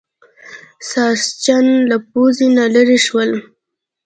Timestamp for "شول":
3.05-3.31